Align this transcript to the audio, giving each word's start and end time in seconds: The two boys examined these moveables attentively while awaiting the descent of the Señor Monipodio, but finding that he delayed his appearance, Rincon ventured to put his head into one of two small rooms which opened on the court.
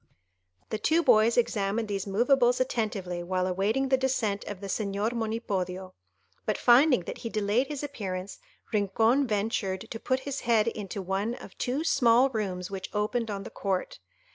The 0.71 0.79
two 0.79 1.03
boys 1.03 1.37
examined 1.37 1.87
these 1.87 2.07
moveables 2.07 2.59
attentively 2.59 3.21
while 3.21 3.45
awaiting 3.45 3.89
the 3.89 3.97
descent 3.97 4.43
of 4.45 4.59
the 4.59 4.65
Señor 4.65 5.11
Monipodio, 5.13 5.93
but 6.43 6.57
finding 6.57 7.01
that 7.01 7.19
he 7.19 7.29
delayed 7.29 7.67
his 7.67 7.83
appearance, 7.83 8.39
Rincon 8.73 9.27
ventured 9.27 9.81
to 9.91 9.99
put 9.99 10.21
his 10.21 10.39
head 10.39 10.67
into 10.67 11.03
one 11.03 11.35
of 11.35 11.55
two 11.59 11.83
small 11.83 12.31
rooms 12.31 12.71
which 12.71 12.89
opened 12.95 13.29
on 13.29 13.43
the 13.43 13.51
court. 13.51 13.99